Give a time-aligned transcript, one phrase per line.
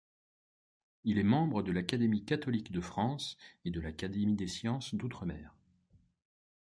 [1.03, 5.53] Il est membre de l'Académie catholique de France et de l'Académie des sciences d'outre-mer.